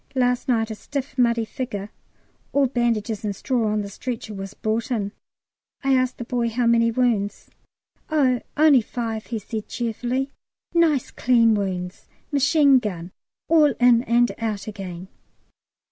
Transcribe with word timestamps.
Last 0.15 0.47
night 0.47 0.71
a 0.71 0.73
stiff 0.73 1.15
muddy 1.15 1.45
figure, 1.45 1.91
all 2.53 2.65
bandages 2.65 3.23
and 3.23 3.35
straw, 3.35 3.67
on 3.71 3.81
the 3.83 3.87
stretcher 3.87 4.33
was 4.33 4.55
brought 4.55 4.89
in. 4.89 5.11
I 5.83 5.93
asked 5.93 6.17
the 6.17 6.23
boy 6.23 6.49
how 6.49 6.65
many 6.65 6.89
wounds? 6.89 7.51
"Oh, 8.09 8.41
only 8.57 8.81
five," 8.81 9.27
he 9.27 9.37
said 9.37 9.67
cheerfully. 9.67 10.31
"Nice 10.73 11.11
clean 11.11 11.53
wounds, 11.53 12.07
machine 12.31 12.79
gun, 12.79 13.11
all 13.47 13.75
in 13.79 14.01
and 14.05 14.31
out 14.39 14.65
again!" 14.65 15.07